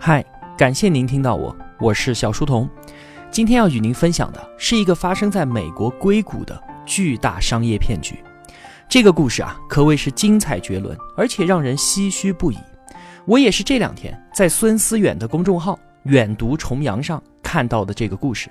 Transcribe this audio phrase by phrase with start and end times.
[0.00, 0.24] 嗨，
[0.56, 2.70] 感谢您听到我，我是小书童。
[3.32, 8.22] 今天要与您分享的是一个发生在美国硅谷的巨大商业骗局。
[8.88, 12.58] 这个故事啊，可谓是精彩绝伦，而且让人唏嘘不已。
[13.26, 18.48] 我也是这两天在孙思远的公众号“远读重阳”上看到的这个故事。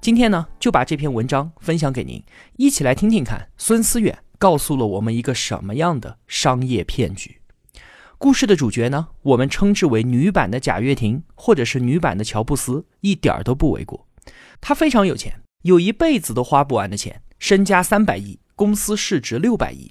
[0.00, 2.22] 今天呢，就把这篇文章分享给您，
[2.56, 7.40] 一起来听听看孙思远告诉了我们一个什么样的商业骗局。
[8.18, 14.06] 故事的主角呢，我们称之为女版的贾跃亭，或者是女版的乔布斯，一点儿都不为过。
[14.60, 19.90] 他非常有钱，有一辈子都花不完的钱，身家三百亿，公司市值六百亿。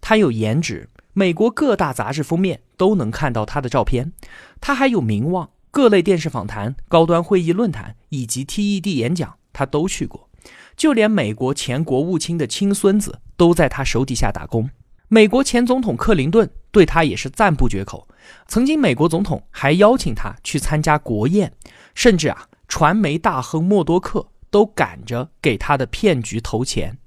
[0.00, 4.12] 他有颜值，美国各大杂志封面都能看到他的照片。
[4.60, 10.30] 他还有名望，各类电视访谈、高端会议论坛以及 TED 演讲，他都去过。
[10.76, 14.70] 就连美国前国务卿的亲孙子都在他手底下打工。
[15.08, 18.08] 美国前总统克林顿对他也是赞不绝口，
[18.48, 21.52] 曾经美国总统还邀请他去参加国宴，
[21.94, 26.98] 甚至啊，传媒大亨默多克都赶着给他的骗局投钱。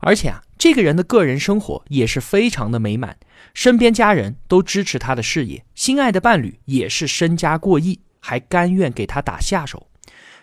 [0.00, 3.18] 而且啊，这个人的个人生活也是非常的美满，
[3.54, 9.88] 身边家人都支持他的事业，心爱的伴侣也是身家过亿，还甘愿给他打下手，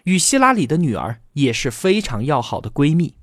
[0.04, 3.16] 与希拉里的女儿也是非常要好的闺蜜。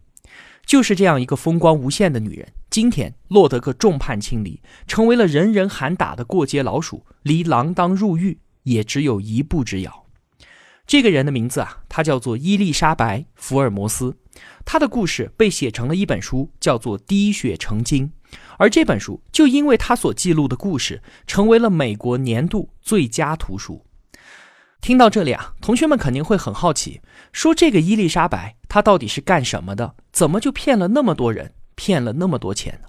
[0.66, 10.06] 就是这样一个风光无限的女人，今天落得个众叛亲离，成为了人人喊打的过街老鼠，离锒铛入狱也只有一步之遥。
[10.84, 14.16] 这个人的名字啊，她叫做伊丽莎白·福尔摩斯，
[14.64, 18.08] 她的故事被写成了一本书，叫做《滴血成金》，
[18.58, 23.85] 而这本书就因为她所记录的故事，成为了美国年度最佳图书。
[24.80, 27.00] 听到这里啊，同学们肯定会很好奇，
[27.32, 29.96] 说这个伊丽莎白她到底是干什么的？
[30.12, 32.88] 怎么就骗了那么多人，骗了那么多钱呢？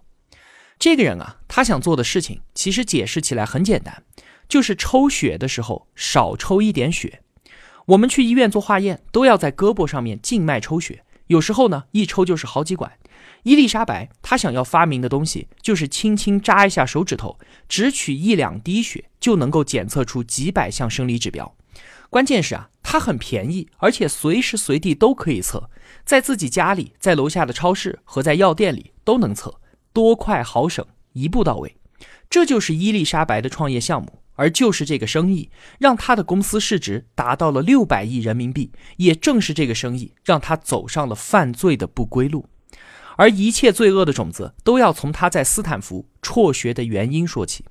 [0.77, 4.03] 这个人啊，他想做的事情其实解释起来很简单，
[4.47, 7.23] 就是抽血的时候少抽一点血。
[7.87, 12.91] 我们去医院做化验都要在胳膊上面静脉抽血，有时候呢一抽就是好几管。
[13.41, 21.55] 伊丽莎白她想要发明的东西就是轻轻扎一下手指头，只取一两滴血就能够检测出几百项生理指标。
[22.09, 25.69] 关键是啊，它很便宜，而且随时随地都可以测，
[26.05, 29.59] 在自己家里、在楼下的超市和在药店里都能测，
[29.91, 31.75] 多快好省，一步到位。
[32.29, 38.71] 这就是伊丽莎白的创业项目，而就是这个生意，让她的公司市值达到了六百亿人民币。
[38.97, 42.45] 也正是这个生意，让她走上了犯罪的不归路。
[43.17, 47.65] 而一切罪恶的种子，都要从她在斯坦福辍学的原因说起。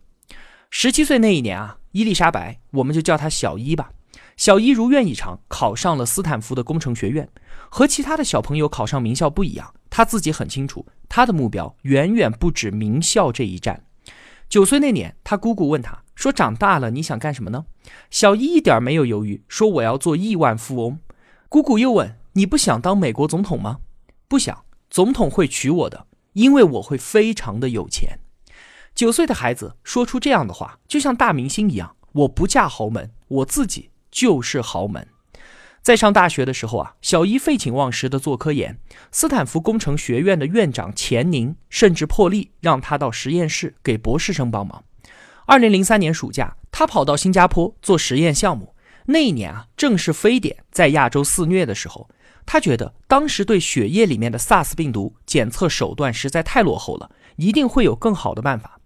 [0.68, 3.90] 十七岁那一年啊，伊丽莎白，我们就叫她小伊吧。
[4.36, 7.28] 小伊如愿以偿，考上了斯坦福的工程学院。
[7.68, 13.84] 和其他的小朋友考上名校不一样，他自己很清楚，他的目标远远不止名校这一站。
[14.48, 17.64] 九岁那年，他姑姑问他说：“长大了你想干什么呢？”
[18.10, 21.00] 小伊一点没有犹豫，说：“我要做亿万富翁。”
[21.48, 23.78] 姑姑又问：“你不想当美国总统吗
[24.28, 28.20] ？”“不想，总统会娶我的，因为我会非常的有钱。”
[28.94, 35.06] 九岁的孩子说出这样的话，就像大明星一样：“我不嫁豪门，我自己。”就是豪门。
[35.82, 38.78] 在上大学的时候啊，小伊废寝忘食的做科研。
[39.12, 44.82] 斯坦福工程学院的院长钱宁甚至破例让他到实验室给博士生帮忙。
[45.44, 48.74] 二零零三年暑假，他跑到新加坡做实验项目。
[49.04, 52.08] 那一年啊，正是非典在亚洲肆虐的时候。
[52.46, 58.80] 他觉得当时对血液里面的 SARS 病毒检测手段实在太落后了，一定会有更好的办法。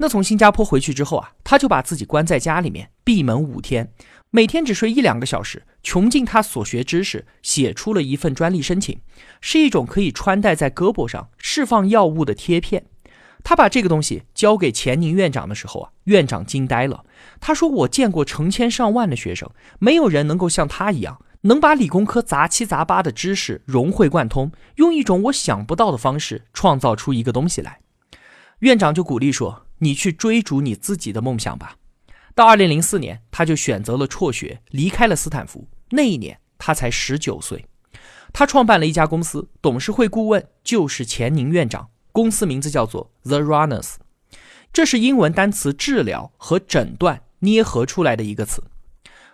[0.00, 3.92] 那从新加坡回去之后啊，他就把自己关在家里面，闭门五天。
[4.30, 9.00] 每天只睡一两个小时，穷尽他所学知识，写出了一份专利申请，
[9.40, 12.84] 是一种可以穿戴在胳膊上释放药物的贴片。
[13.42, 17.06] 他把这个东西交给钱宁院长的时候啊，院长惊呆了。
[17.40, 27.80] 他说：“我见过成千上万的学生，没有人能够像他一样，能把理工科杂七杂八的知识融会贯通，用一种我想不到的方式创造出一个东西来。”
[28.60, 31.76] 院长就鼓励说：“你去追逐你自己的梦想吧。”
[32.38, 35.66] 到二零零四年，他就选择了辍学，离开了斯坦福。
[35.90, 37.66] 那一年他才十九岁，
[38.32, 41.88] 他创办了一家公司，董事会顾问就是钱宁院长。
[42.12, 43.94] 公司名字叫做 The Runners，
[44.72, 48.62] 这是英文单词治疗和诊断捏合出来的一个词。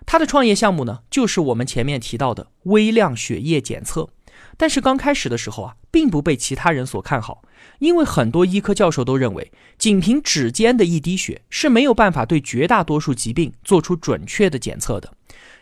[0.06, 4.08] 他的创业项目呢，就是我们前面提到的微量血液检测。
[4.56, 7.42] 但是刚开始的时候啊，并不被其他人所看好，
[7.78, 15.12] 因为很多医科教授都认为，仅凭指尖的一滴血是没有办法对绝大多数疾病做出准确的检测的。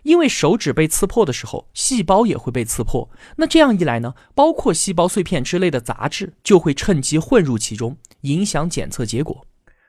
[0.03, 9.47] 因为手指被刺破的时候，细胞也会被刺破，那这样一来呢，包括细胞碎片之类的杂质就会趁机混入其中，影响检测结果。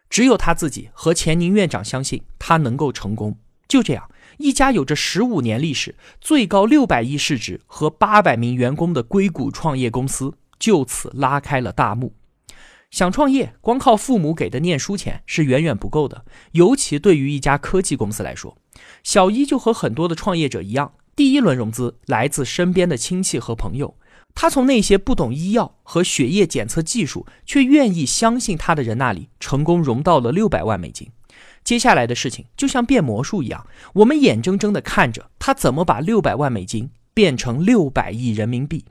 [0.10, 3.36] 只有他自己和钱宁院长相信他能够成功。
[3.68, 4.08] 就这样，
[4.38, 12.14] 一家有着十五年历史、最高六百亿市值和八百名员工的硅谷创业公司就此拉开了大幕。
[12.92, 18.56] 想创业，光靠父母给的念书钱是远远不够的，尤其对于一家科技公司来说。
[19.04, 23.96] 小一就和很多的创业者一样，第一轮融资来自身边的亲戚和朋友。
[24.36, 31.10] 他从那些不懂医药和血液检测技术，却愿意相信他的人那里，成功融到了六百万美金。
[31.64, 38.86] 接下来的事情就像变魔术一样，我们眼睁睁地看着他怎么把六百万美金变成六百亿人民币。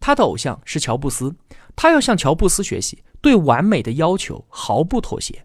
[0.00, 1.34] 他的偶像是乔布斯，
[1.74, 5.44] 他要向乔布斯学习，对完美的要求毫不妥协。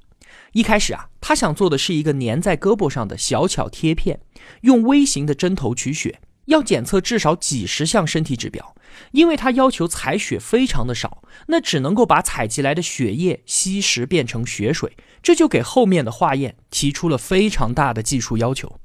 [0.51, 4.19] 一开始啊，他想做的是一个粘在胳膊上的小巧贴片，
[4.62, 8.75] 用微型的针头取血，要检测至少几十项身体指标。
[9.12, 18.80] 因为他要求采血非常的少，那只能够把采集来的血液稀释变成血水，这就给后面的化验提出了非常大的技术要求。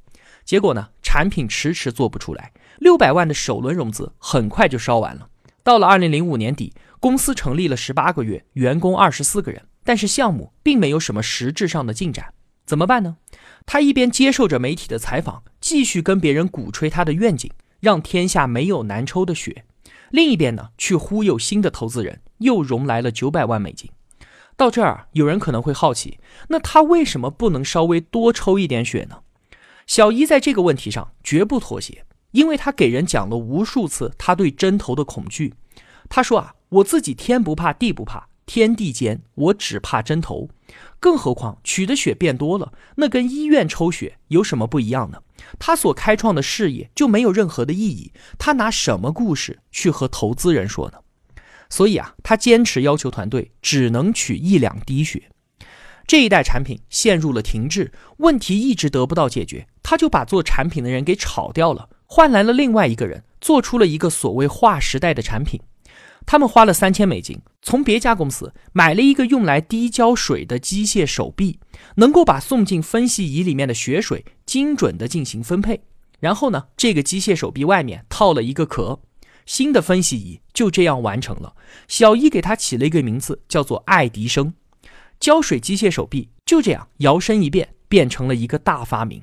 [0.46, 5.28] 结果呢，产品迟迟做不出来，六百万的首轮融资很快就烧完了。
[5.62, 9.66] 到了二零零五年底，公司成立了十八个月，员工二十四个人。
[9.84, 12.32] 但是项目并没有什么实质上的进展，
[12.64, 13.18] 怎么办呢？
[13.66, 19.64] 他一边接受着媒体的采访，继续跟别人鼓吹他的愿景，让天下没有难抽的血；
[20.10, 23.90] 另一边呢，去忽悠新的投资人，又融来了九百万美金。
[24.56, 26.18] 到这儿，有人可能会好奇，
[26.48, 29.18] 那他为什么不能稍微多抽一点血呢？
[29.86, 35.52] 小伊在这个问题上绝不妥协，因为他给人讲了无数次他对针头的恐惧。
[36.08, 38.26] 他说啊，我自己天不怕地不怕。
[38.48, 40.48] 天地间，我只怕针头，
[40.98, 45.18] 更何况取的血变多了，那跟医院抽血有什么不一样呢？
[45.58, 50.98] 他所开创的事业就没有任何的意义，他拿什么故事去和投资人说呢？
[51.68, 55.24] 所以啊，他坚持要求团队只能取一两滴血。
[56.06, 65.60] 这一代产品陷入了停滞，问题一直得不到解决，他就把做产品的人给炒掉了，换来了另外一个人，做出了一个所谓划时代的产品。
[66.30, 71.58] 他们花了三千美金，从别家公司买了一个用来滴胶水的机械手臂，
[71.94, 75.80] 能够把送进分析仪里面的血水精准的进行分配。
[76.20, 79.00] 然后呢，这个机械手臂外面套了一个壳，
[79.46, 81.54] 新的分析仪就这样完成了。
[81.88, 84.52] 小伊给他起了一个名字，叫做爱迪生。
[85.18, 89.22] 胶水机械手臂就这样摇身一变，变成了一个大发明。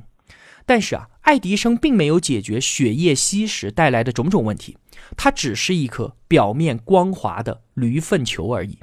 [0.65, 4.77] 但是啊，爱迪生并没有解决血液稀释带来的种种问题，
[5.15, 8.79] 它只是一颗表面光滑的驴粪球而已。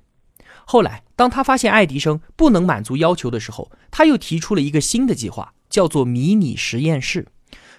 [0.65, 7.27] 后来，当他发现爱迪生不能满足要求的时候，他又提出了一个新的计划，叫做迷你实验室。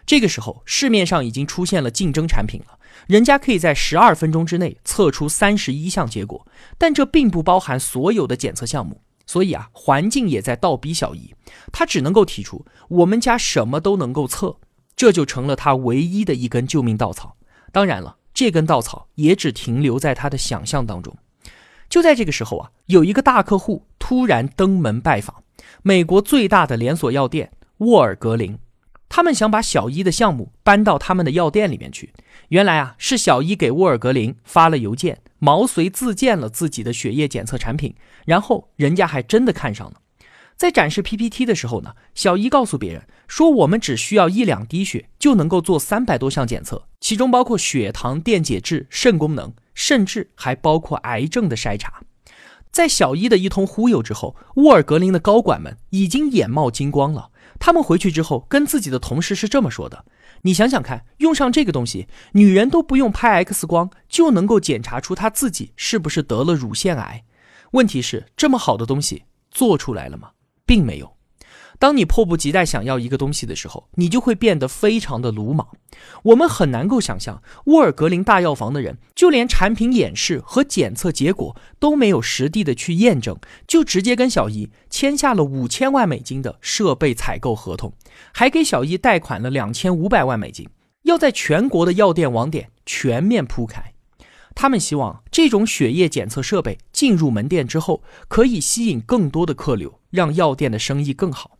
[0.06, 2.78] 这个时候，市面上已经出现了竞争产品了，
[3.08, 6.46] 人家可以在十二分钟之内测出三十一项结果，
[6.78, 9.02] 但这并不包含所有的检测项目。
[9.26, 11.34] 所以啊，环境也在倒逼小姨，
[11.72, 14.58] 他只能够提出我们家什么都能够测，
[14.96, 17.38] 这就成了他唯一的一根救命稻草。
[17.72, 21.16] 当然了，这根稻草也只停留在他的想象当中。
[21.90, 25.44] 就在这个时候啊，有一个大客户突然登门拜访，
[25.84, 28.58] 美国最大的连锁药店沃尔格林。
[29.10, 32.12] 他们想把小伊的项目搬到他们的药店里面去。
[32.50, 37.94] 原来啊，是小伊给沃尔格林发了邮件，毛遂自荐了自己的血液检测产品，
[38.26, 40.00] 然后人家还真的看上了。
[40.56, 52.04] 在展示 PPT 的时候呢，小伊告诉别人说：“我们只需要一两滴血就能够做三百多项检测，其中包括血糖、电解质、肾功能，甚至还包括癌症的筛查。”
[52.72, 57.32] 在小伊的一通忽悠之后，沃尔格林的高管们已经眼冒金光了。
[57.60, 60.06] 他们回去之后，跟自己的同事是这么说的
[60.44, 67.24] ：“你想想看，用上这个东西，女人都不用拍 X 光就能够检查出她自己是不是得了乳腺癌。
[67.72, 70.32] 问题是，这么好的东西做出来了吗？
[70.66, 71.12] 并没有。”
[71.84, 75.68] 当你迫不及待想要一个东西的时候，你就会变得非常的鲁莽。
[76.24, 83.38] 我们很难够想象，沃尔格林大药房的人就连产品演示和检测结果都没有实地的去验证，
[83.68, 87.92] 就直接跟小姨签下了五千万美金的设备采购合同，
[88.34, 90.70] 还给小姨贷款了两千五百万美金，
[91.02, 93.92] 要在全国的药店网点全面铺开。
[94.56, 101.58] 他们希望这种血液检测设备进入门店之后，可以吸引更多的客流，让药店的生意更好。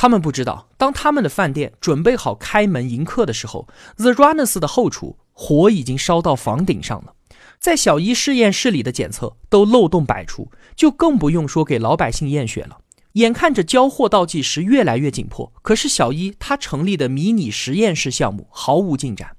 [0.00, 7.12] 他们不知道，当他们的饭店准备好开门迎客的时候，The Runners 的后厨火已经烧到房顶上了。
[7.58, 12.78] 在小一实验室里的检测都漏洞百出，就更不用说给老百姓验血了。
[13.12, 19.36] 眼看着交货倒计时越来越紧迫，可是小一他成立的迷你实验室项目毫无进展，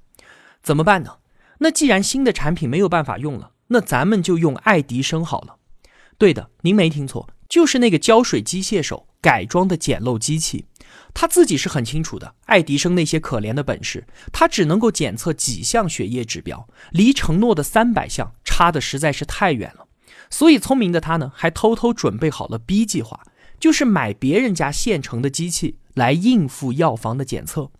[0.62, 1.14] 怎么办呢？
[1.58, 5.56] 那既然新的产品没有办法用了，那咱们就用爱迪生好了。
[6.16, 7.28] 对的，您没听错。
[7.52, 10.64] 就是那个胶水机械手改装的简陋机器。
[11.12, 19.86] 他自己是很清楚的，爱迪生那些可怜的本事，他只能够检测几项血液指标，离承诺的三百项差的实在是太远了。
[20.30, 23.22] 所以聪明的他呢，还偷偷准备好了 B 计划，
[23.60, 27.70] 就是买别人家现成的机器来应付药房的检测。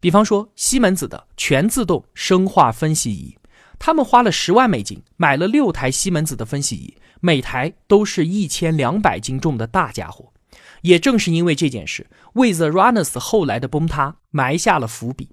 [0.00, 3.36] 比方说西门子的全自动生化分析仪，
[3.78, 10.32] 他们花了十万美金买了六台西门子的分析仪，每台都是一千两百斤重的大家伙。
[10.82, 15.30] 也正是因为这件事，为 The Runners 后来的崩塌埋下了伏笔。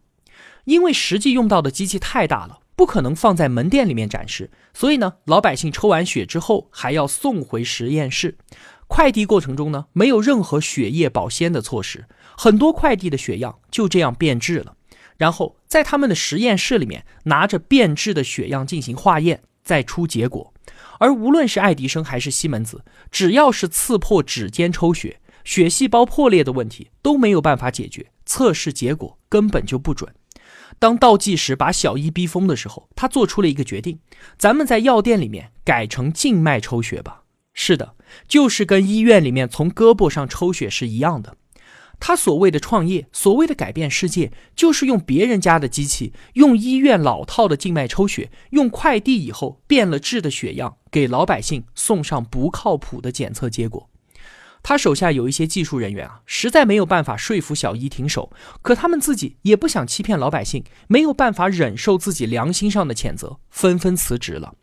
[0.65, 8.37] 因为实际用到的机器太大了，不可能放在门店里面展示，所以呢，老百姓抽完血之后还要送回实验室。
[8.87, 12.05] 快递过程中呢，没有任何血液保鲜的措施，
[12.37, 14.75] 很多快递的血样就这样变质了。
[15.17, 20.53] 然后在他们的实验室里面，拿着变质的血样进行化验，再出结果。
[20.99, 25.19] 而无论是爱迪生还是西门子，只要是刺破指尖抽血。
[25.43, 30.13] 血细胞破裂的问题都没有办法解决，测试结果根本就不准。
[30.77, 33.99] 当倒计时把小伊逼疯的时候，他做出了一个决定：
[34.37, 37.23] 咱们在药店里面改成静脉抽血吧。
[37.53, 37.95] 是的，
[38.27, 41.37] 就是跟医院里面从胳膊上抽血是一样的。
[41.99, 53.89] 他所谓的创业，所谓的改变世界，就是用别人家的机器，用医院老套的静脉抽血，用快递以后变了质的血样，给老百姓送上不靠谱的检测结果。
[54.63, 64.55] 他手下有一些技术人员啊，实在没有办法说服小伊停手，可他们自己也不想欺骗老百姓，没有办法忍受自己良心上的谴责，纷纷辞职了。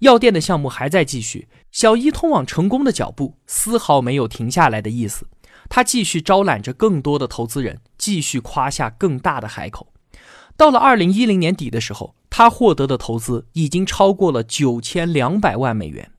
[0.00, 5.26] 药店的项目还在继续，小伊通往成功的脚步丝毫没有停下来的意思。
[5.68, 9.92] 他继续招揽着更多的投资人，继续夸下更大的海口。
[10.56, 16.10] 到了二零一零年底的时候，他获得的投资已经超过了九千两百万美元。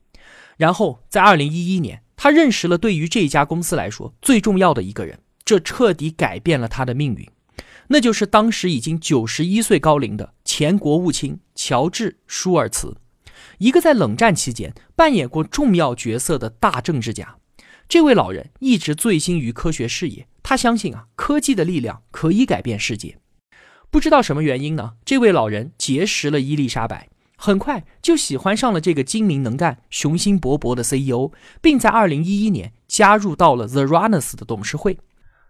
[0.56, 2.02] 然后在二零一一年。
[2.20, 7.30] 他认识了对于这家公司来说最重要的一个人，这彻底改变了他的命运，
[7.86, 12.96] 那就是当时已经九十一岁高龄的前国务卿乔治·舒尔茨，
[13.58, 17.36] 一个在冷战期间扮演过重要角色的大政治家。
[17.88, 23.16] 这位老人一直醉心于科学事业，他相信啊，科技的力量可以改变世界。
[23.90, 24.92] 不知道什么原因呢？
[25.06, 27.08] 这位老人结识了伊丽莎白。
[27.38, 31.30] 很快就喜欢上了这个精明能干、雄心勃勃的 CEO，
[31.62, 34.98] 并在2011年加入到了 The Runners 的董事会。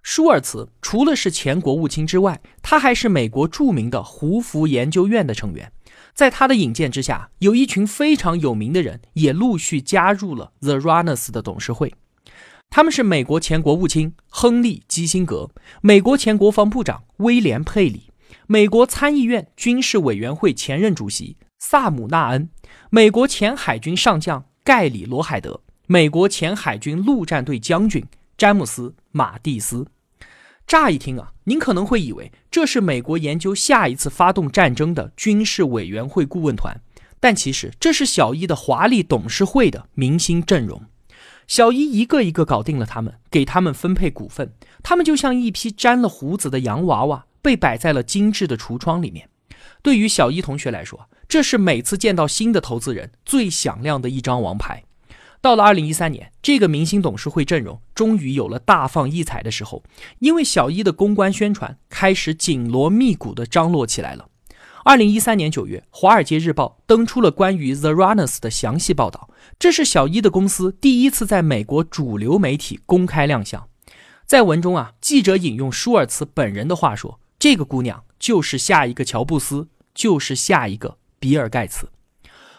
[0.04, 5.72] 舒尔茨除了是前国务卿之外，他还是美国著名的胡佛研究院的成员。
[6.14, 11.92] 在他的引荐之下，有一群非常有名的人也陆续加入了 The Runners 的董事会。
[12.70, 18.10] 他们是美国前国务卿亨利·基辛格、美国前国防部长威廉·佩里、
[18.46, 21.36] 美国参议院军事委员会前任主席。
[21.58, 22.50] 萨姆纳恩，
[22.88, 28.04] 美国前海军上将盖里罗海德，美国前海军陆战队将军
[28.36, 29.88] 詹姆斯马蒂斯。
[30.66, 36.80] 乍一听啊，您可能会以为这是美国研究下一次发动战争的军事委员会顾问团，
[37.18, 40.80] 但其实这是小伊的华丽董事会的明星阵容。
[41.48, 44.52] 小伊一个一个搞定了他们，给他们分配股份，
[44.82, 49.30] 他们就像一批沾了胡子的洋娃娃，被摆在了精致的橱窗里面。
[49.80, 54.84] 对于小伊同学来说，这是每次见到新的投资人最响亮的一张王牌。
[55.40, 59.82] 到了二零一三年，这个明星董事会阵容终于有了大放异彩的时候，
[60.18, 64.27] 因为小一的公关宣传开始紧锣密鼓地张罗起来了。
[64.88, 69.28] 二零一三年九月，《华尔街日报》登出了关于 The Runners 的详细报道，
[69.58, 73.68] 这是小一的公司第一次在美国主流媒体公开亮相。
[74.24, 81.90] 在文中啊，记者引用舒尔茨本人的话说：“这个姑娘就是下一个乔布斯，就是下一个。”比尔盖茨，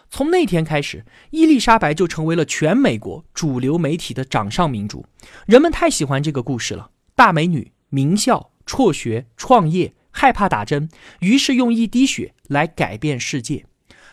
[0.08, 5.04] 从那天开始，伊丽莎白就成为了全美国主流媒体的掌上明珠。
[5.46, 10.88] 人们太喜欢这个故事了，大美女、名校、辍学、创业、害怕打针，
[11.20, 13.64] 于是用一滴血来改变世界，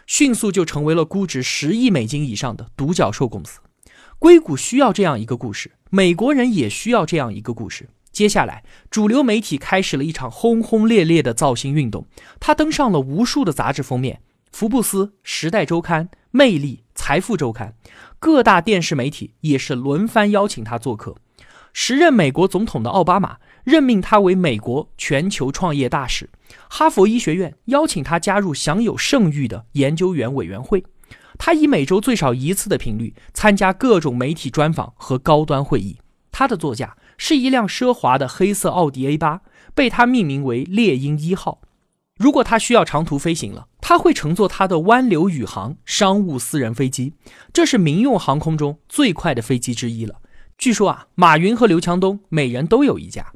[0.06, 3.60] 迅速就成为了估值十亿美金以上的独角兽公司。
[4.20, 7.90] 硅谷需要这样一个故事，美国人也需要这样一个故事。
[8.12, 12.08] 接下来，主流媒体开始了一场轰轰烈烈的造星运动，
[12.40, 14.22] 他登上了无数的杂志封面。
[14.52, 17.76] 福布斯、时代周刊、魅力、财富周刊，
[18.18, 21.16] 各大电视媒体也是轮番邀请他做客。
[21.74, 23.38] 时任美国总统的奥巴马
[23.68, 26.30] 任命他为美国全球创业大使。
[26.70, 30.86] 哈佛医学院邀请他加入享有盛誉的研究员委员会。
[31.38, 35.98] 他以每周最少一次的频率参加各种媒体专访和高端会议。
[36.32, 39.42] 他的座驾是一辆奢华的黑色奥迪 A 八，
[39.76, 41.60] 被他命名为猎鹰一号。
[42.18, 47.16] 如果他需要长途飞行了，他会乘坐他的湾流宇航商务私人飞机，
[47.52, 50.16] 这是民用航空中最快的飞机之一了。
[50.58, 53.34] 据说啊，马云和刘强东每人都有一架。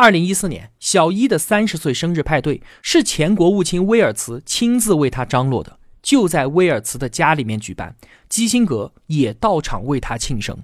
[0.00, 7.94] 二零一四年，小伊的三十岁生日派对是前国务卿威尔茨亲自为他张罗的，就在威尔茨的家里面举办，
[8.26, 10.56] 基辛格也到场为他庆生。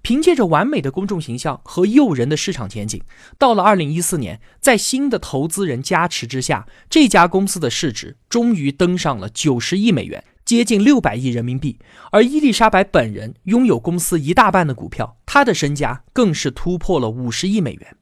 [0.00, 3.02] 凭借着完美的公众形象和诱人的市场前景，
[3.36, 10.22] 到了二零一四年，在新的投资人加持之下，这家公司的市值终于登上了九十亿美元。
[10.44, 11.80] 接近六百亿人民币，
[12.12, 17.96] 而伊丽莎白本人拥有公司一大半的股票，她的身家更是突破了五十亿美元。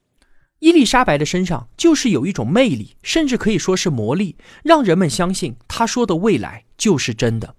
[0.61, 7.55] 伊丽莎白的身上就是有一种魅力，甚至可以说是魔力，让人们相信她说的未来就是真的。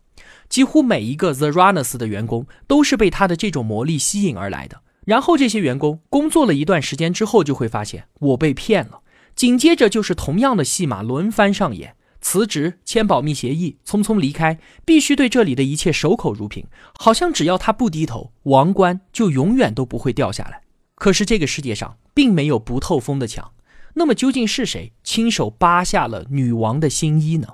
[0.50, 4.82] 几乎每一个 The Runners 的员工都是被她的这种魔力吸引而来的。
[5.06, 9.02] 然后这些员工工作了一段时间之后，就会发现我被骗了。
[9.36, 11.96] 紧接着就是同样的戏码轮番上演。
[12.20, 16.66] 辞职、签保密协议、匆匆离开，必须对这里的一切守口如瓶，
[16.98, 20.62] 好像只要他不低头，王冠就永远都不会掉下来。
[20.98, 23.54] 可是这个世界上并没有不透风的墙，
[23.94, 27.54] 那么究竟是谁亲手扒下了女王的新衣呢？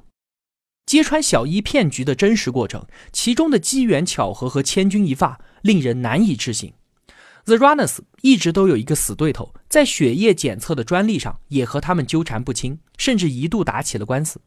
[0.85, 6.73] 揭穿小伊骗局的真实过程，其中的机缘巧合和千钧一发，令人难以置信。
[7.45, 14.39] The Runners 一直都有一个死对头，在血液检测的专利上也和他们纠缠不清，甚至一度打起了官司。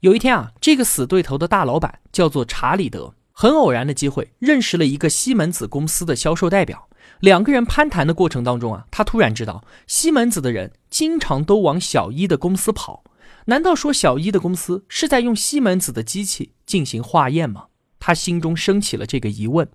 [0.00, 6.88] 有一天啊，这个死对头的大老板叫做查理德，很偶然的机会认识了一个西门子公司的销售代表。
[7.20, 13.04] 两个人攀谈的过程当中啊，他突然知道西门子的人经常都往小一的公司跑。
[13.46, 17.66] 难道说小一的公司是在用西门子的机器进行化验吗？
[18.00, 19.68] 他心中升起了这个疑问。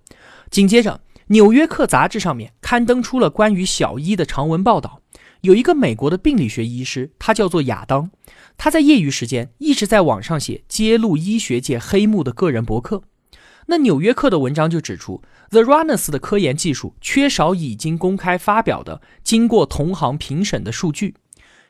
[0.50, 5.00] 紧接着，《纽约客》杂志上面刊登出了关于小一的长文报道。
[5.40, 8.10] 有一个美国的病理学医师，他叫做亚当，
[8.56, 13.02] 他在业余时间一直在网上写揭露医学界黑幕的个人博客。
[13.66, 21.14] 那《纽约客》的文章就指出，The Runners 的科研技术缺少已经公开发表的、经过同行评审的数据。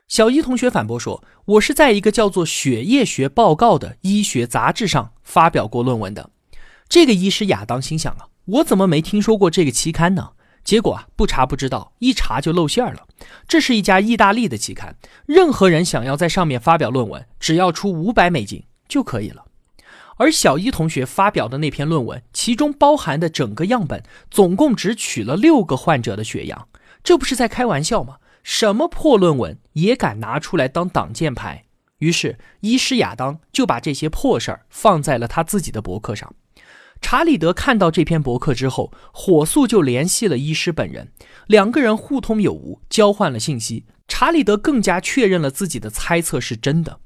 [0.09, 6.31] 小伊同学反驳说：“我是在一个叫做《血液学报告》的医学杂志上发表过论文的。”
[6.89, 10.33] 这个医师亚当心想啊，我怎么没听说过这个期刊呢？
[10.63, 13.07] 结果啊，不查不知道，一查就露馅了。
[13.49, 19.45] 这是一家意大利的期刊，任何人想要在上面发表论文，只要出五百美金就可以了。
[20.17, 26.69] 而小一同学发表的那篇论文，其中包含的整个样本，总共只取了六个患者的血样，
[27.03, 28.17] 这不是在开玩笑吗？
[28.43, 31.65] 什么破论文也敢拿出来当挡箭牌？
[31.99, 36.35] 于是，医师亚当就把这些破事儿放在了他自己的博客上。
[37.01, 41.13] 查理德看到这篇博客之后，火速就联系了医师本人，
[41.47, 43.87] 两个人互通有无，交换了信息。
[44.07, 46.99] 查理德更加确认了自己的猜测是真的。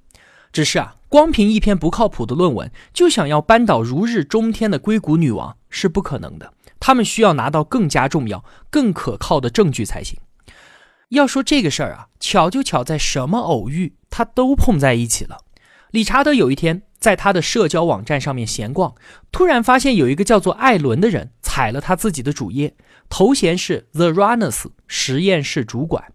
[0.52, 6.52] 只是啊，光凭一篇不靠谱的论文就想要扳倒如日中天的硅谷女王是不可能的。
[6.78, 10.18] 他们需要拿到更加重要、更可靠的证据才行。
[11.10, 15.38] 要说这个事儿啊，巧就巧在什么偶遇，他都碰在一起了。
[15.90, 16.82] 理查德有一天。
[16.98, 18.94] 在他的社交网站上面闲逛，
[19.30, 22.74] 突然发现有一个叫做艾伦的人踩了他自己的主页，
[23.08, 26.12] 头衔是 The Runners 实验室主管。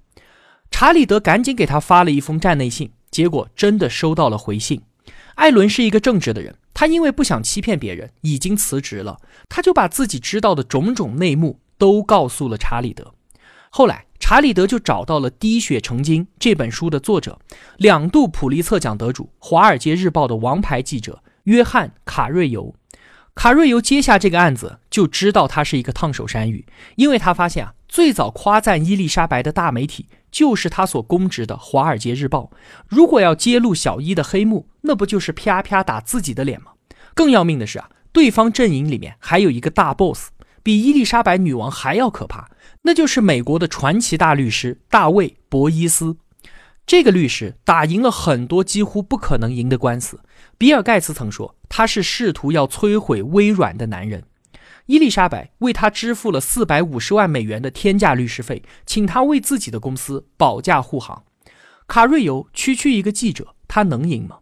[0.69, 4.81] 查理德赶紧给他发了一封站内信，结果真的收到了回信。
[5.35, 13.13] 艾伦是一个正直的人，他因为不想欺骗别人，已经辞职了，他就把自己知道的种种内幕都告诉了查理德。
[13.69, 14.05] 后来。
[14.23, 17.39] 查理德就找到了《滴血成金》这本书的作者，
[17.77, 22.73] 两度普利策奖得主，《华尔街日报》的王牌记者约翰·卡瑞尤。
[23.33, 32.49] 卡瑞尤接下这个案子，就知道他是一个烫手山芋，因为他发现啊，最早夸赞伊丽莎白的大媒体就是他所供职的《华尔街日报》。
[32.87, 36.71] 如果要揭露小伊的黑幕，那不就是啪啪打自己的脸吗？
[37.13, 40.29] 更要命的是啊，对方阵营里面还有一个大 boss。
[40.63, 42.47] 比伊丽莎白女王还要可怕，
[42.83, 46.17] 那就是美国的传奇大律师大卫·博伊斯。
[46.85, 50.19] 这个律师打赢了很多几乎不可能赢的官司。
[50.57, 54.23] 比尔·盖茨曾说他是试图要摧毁微软的男人。
[54.87, 61.23] 伊丽莎白为他支付了四百五十万美元的天价律师费，请他为自己的公司保驾护航。
[61.87, 64.37] 卡瑞尤区区一个记者，他能赢吗？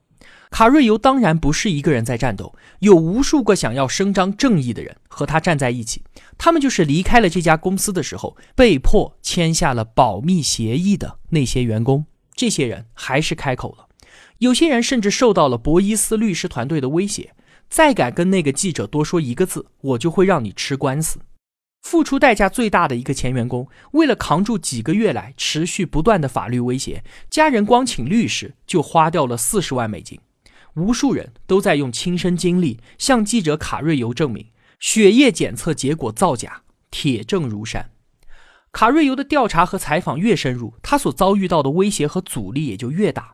[0.51, 6.03] 卡瑞尤当然不是一个人在战斗，有无数个想要伸张正义的人和他站在一起。
[6.39, 12.05] 他们就是离开了这家公司的时候被迫签下了保密协议的那些员工。
[12.33, 13.87] 这些人还是开口了，
[14.39, 17.35] 有些人甚至受到了博伊斯律师团队的威胁：
[17.69, 21.19] 再敢跟那个记者多说一个字，我就会让你吃官司。
[21.81, 30.19] 付出代价最大的一个前员工，为了扛住几个月来持续不断的法律威胁，家人光请律师就花掉了四十万美金。
[30.75, 34.45] 无数人都在用亲身经历向记者卡瑞尤证明
[34.79, 37.91] 血液检测结果造假，铁证如山。
[38.71, 43.33] 卡瑞尤的调查和采访越深入，他所遭遇到的威胁和阻力也就越大。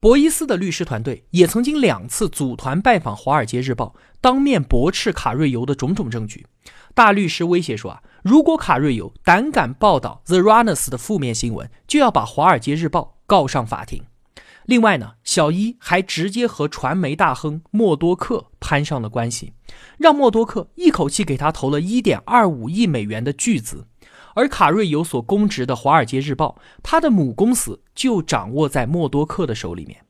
[0.00, 6.46] 博伊斯的律师团队也曾经两次组团拜访《华尔街日报》，当面驳斥卡瑞尤的种种证据。
[6.94, 14.04] 大律师威胁说啊，如果卡瑞尤胆敢报道 The Runners 的负面新闻，就要把《华尔街日报》告上法庭。
[14.66, 19.52] 另外呢，小伊还直接和传媒大亨默多克攀上了关系，
[19.98, 23.87] 让默多克一口气给他投了一点二五亿美元的巨资。
[24.38, 30.04] 而卡瑞尤所供职的《华尔街日报》，他的母公司就掌握在默多克的手里面。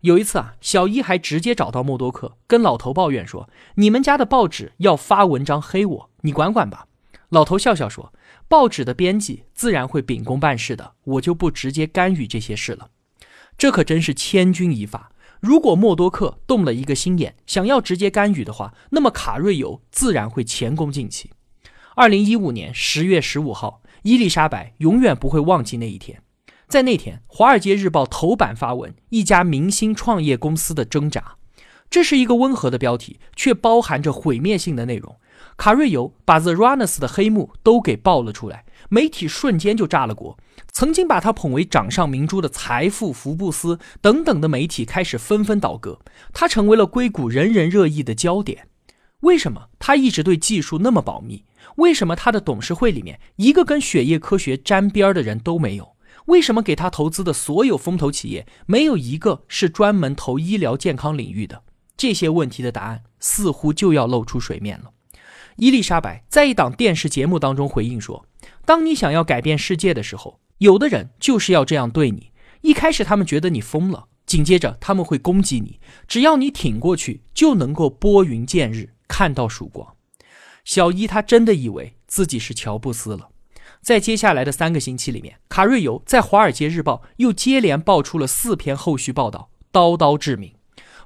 [0.00, 6.88] 有一次啊，小伊还直接找到默多克，跟老头抱怨说：“你们家的报纸要发文章黑我，你管管吧。”
[7.30, 8.12] 老头笑笑说
[8.48, 12.88] ：“报纸的编辑自然会秉公办事的，我就不直接干预这些事了。”
[13.56, 15.12] 这可真是千钧一发。
[15.38, 21.30] 如果默多克动了一个心眼，想要直接干预的话，那么卡瑞尤自然会前功尽弃。
[22.00, 26.22] 二零一五年十月十五号，伊丽莎白永远不会忘记那一天。
[26.66, 31.36] 在那天，《华尔街日报》头版发文：“一家明星创业公司的挣扎。”
[31.90, 35.14] 这是一个温和的标题，却包含着毁灭性的内容。
[35.58, 40.38] 卡瑞尤把 The Runners 的黑幕都给爆了出来，媒体瞬间就炸了锅。
[40.72, 46.00] 曾经把他捧为掌上明珠的《财富》《福布斯》等等的媒体开始纷纷倒戈，
[46.32, 48.68] 他成为了硅谷人人热议的焦点。
[49.20, 51.44] 为什么他一直对技术那么保密？
[51.76, 55.96] 为什么他的董事会里面一个跟血液科学沾边的人都没有？
[56.26, 61.62] 为什么给他投资的所有风投企业没有一个是专门投医疗健康领域的？
[61.96, 64.90] 这些问题的答案似乎就要露出水面了。
[65.56, 68.26] 伊丽莎白在一档电视节目当中回应说
[68.64, 72.30] ：“当你想要改变世界的时候，有的人就是要这样对你。
[72.62, 79.96] 一开始他们觉得你疯了，紧接着他们会攻击你，只要你挺过去，就能够拨云见日。”看到曙光，
[80.64, 83.28] 小伊他真的以为自己是乔布斯了。
[83.80, 90.52] 在接下来的三个星期里面，卡瑞尤在《华尔街日报》又接连爆出了四篇后续报道，刀刀致命。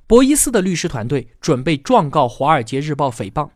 [0.06, 3.46] 博伊斯的律师团队准备状告《华尔街日报》诽谤，《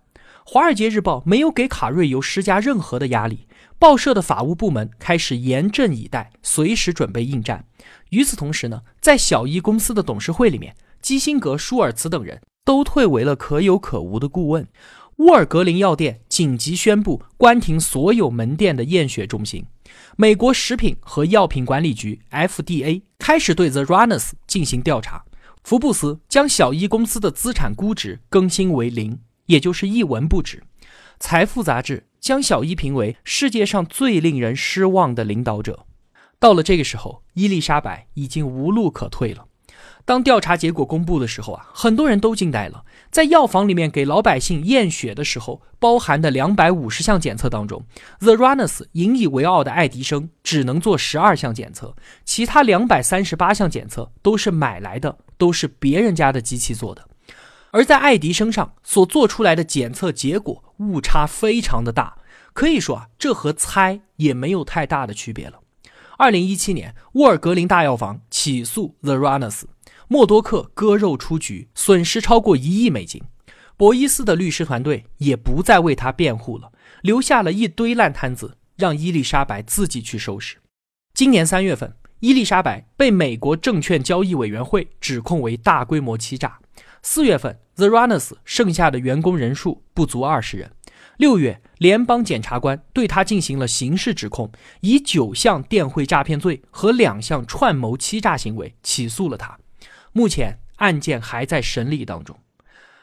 [0.44, 3.48] 华尔街日报》没有给卡瑞尤施加任何的压力。
[3.78, 7.64] 报社的法务部门开始严阵以待，随时准备应战。
[8.10, 12.40] 与此同时呢，在小伊公司的董事会里面，基辛格、舒尔茨等人。
[12.64, 14.68] 都退为了可有可无的顾问。
[15.18, 19.64] 沃尔格林药店紧急宣布关停所有门店的验血中心。
[20.16, 25.24] 美国食品和药品管理局 （FDA） 开始对 The Runners 进行调查。
[25.64, 30.62] 福布斯将小伊公司的资产估值更新为零，也就是一文不值。
[31.18, 35.84] 财富杂志将小伊评为世界上最令人失望的领导者。
[36.38, 39.46] 到了这个时候，伊丽莎白已经无路可退了。
[40.04, 42.84] 当调查结果公布的时候啊，很多人都惊呆了。
[43.10, 47.84] 在药房里面给老百姓验血的时候，包含的两百五十项检测当中
[48.20, 57.08] ，The Runners 引以为傲的爱迪生只能做十二项检测，其他两百三十八项检测都是买来的，都是别人家的机器做的。
[57.70, 62.16] 而在爱迪生上所做出来的检测结果误差非常的大，
[62.52, 65.60] 可以说啊，这和猜也没有太大的区别了。
[66.16, 69.62] 二零一七年，沃尔格林大药房起诉 The Runners。
[70.08, 73.22] 默多克割肉出局，损失超过一亿美金。
[73.76, 80.56] 博伊斯的律师团队也不再为他辩护了，留下了一堆烂摊子，让伊丽莎白自己去收拾。
[81.12, 86.58] 今年三月份，伊丽莎白被美国证券交易委员会指控为大规模欺诈。
[87.02, 90.72] 四月份，The Runners 剩下的员工人数不足二十人。
[91.18, 99.58] 六月，联邦检察官对他进行了刑事指控，以九项电汇诈骗罪和两项串谋欺诈行为起诉了他。
[100.18, 102.36] 目前案件还在审理当中。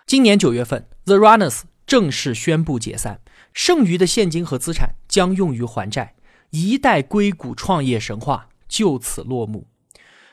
[0.06, 3.22] 今年九月份，The Runners 正式宣布解散，
[3.54, 6.16] 剩余的现金和资产将用于还债，
[6.50, 9.66] 一代硅谷创业神话就此落幕。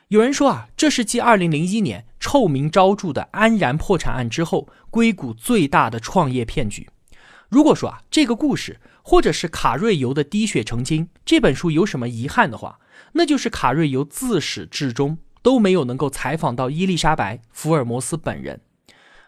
[0.09, 6.90] 有人说啊，这是继2001年臭名昭著的安然破产案之后，硅谷最大的创业骗局。
[7.49, 12.81] 如果说啊，这个故事或者是卡瑞尤的滴血成金这本书有什么遗憾的话，
[13.12, 15.18] 那就是卡瑞尤自始至终。
[15.42, 18.61] 都没有能够采访到伊丽莎白·福尔摩斯本人，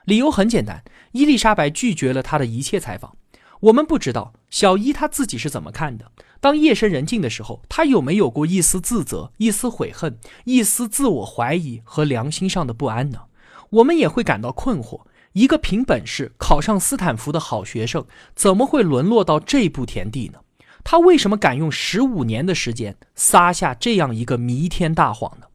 [0.04, 3.16] 理由很简单，伊丽莎白拒绝了他的一切采访。
[3.60, 6.10] 我们不知道小伊他自己是怎么看的。
[6.40, 13.20] 当夜深人静的时候，他有没有过一丝自责、一丝悔恨、一丝自我怀疑和良心上的不安呢？
[13.70, 18.04] 我们也会感到困惑：一个凭本事考上斯坦福的好学生，
[18.36, 20.40] 怎么会沦落到这步田地呢？
[20.84, 25.46] 他为什么敢用十五年的时间撒下这样一个弥天大谎呢？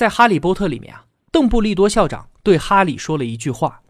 [0.00, 3.82] 在《哈利波特》里面啊，邓布利多校长对哈利说了一句话：“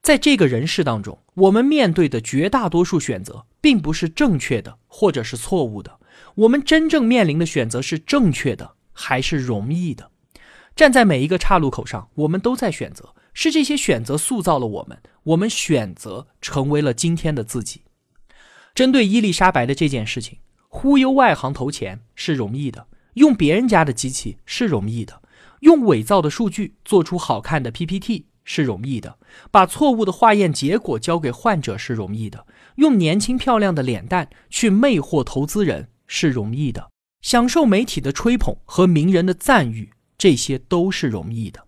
[0.00, 5.98] 在这个人世当中，我们面对的绝大多数选择，并不是正确的，或者是错误的。
[6.36, 10.12] 我们真正面临的选择是正确的，还是容易的？
[10.76, 13.12] 站在每一个岔路口上，我们都在选择。
[13.34, 17.82] 是这些选择塑造了我们，我们选择成为了今天的自己。
[18.72, 25.20] 针对伊丽莎白的这件事情，忽悠外行投钱是容易的，用别人家的机器是容易的，
[25.60, 29.18] 用伪造的数据做出好看的 PPT 是容易的，
[29.50, 32.46] 把错误的化验结果交给患者是容易的，
[32.76, 36.90] 用年轻漂亮的脸蛋去魅惑投资人是容易的，
[37.22, 41.66] 享受媒体的吹捧和名人的赞誉，这些都是容易的。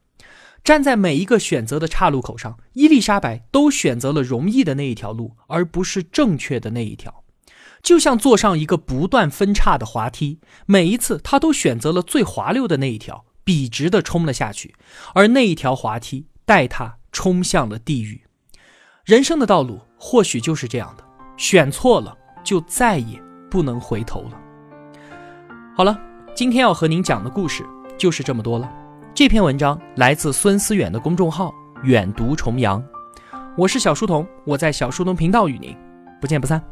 [0.64, 7.24] 站在每一个选择的岔路口上，伊丽莎白都选择了容易的那一条路，而不是正确的那一条。
[7.83, 14.74] 就像坐上一个不断分叉的滑梯，每一次她都选择了最滑溜的那一条，笔直的冲了下去，
[15.14, 18.22] 而那一条滑梯带他冲向了地狱。
[19.05, 21.05] 人生的道路或许就是这样的，
[21.37, 24.40] 选错了就再也不能回头了。
[25.76, 25.98] 好了，
[26.35, 27.64] 今天要和您讲的故事
[27.98, 28.70] 就是这么多了。
[29.14, 31.52] 这篇文章来自孙思远的公众号
[31.85, 32.83] “远读重阳”，
[33.59, 35.76] 我是小书童，我在小书童频道与您
[36.20, 36.72] 不见不散。